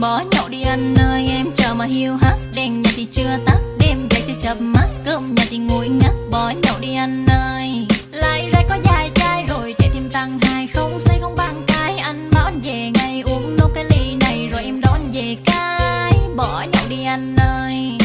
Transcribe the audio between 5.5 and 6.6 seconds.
thì nguội ngắt, bỏ